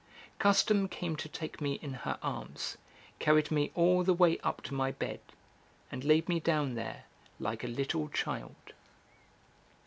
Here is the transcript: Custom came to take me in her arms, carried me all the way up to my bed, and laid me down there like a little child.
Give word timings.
Custom 0.39 0.87
came 0.87 1.15
to 1.17 1.29
take 1.29 1.61
me 1.61 1.73
in 1.73 1.93
her 1.93 2.17
arms, 2.23 2.75
carried 3.19 3.51
me 3.51 3.69
all 3.75 4.03
the 4.03 4.15
way 4.15 4.39
up 4.39 4.63
to 4.63 4.73
my 4.73 4.91
bed, 4.91 5.19
and 5.91 6.03
laid 6.03 6.27
me 6.27 6.39
down 6.39 6.73
there 6.73 7.03
like 7.39 7.63
a 7.63 7.67
little 7.67 8.09
child. 8.09 8.55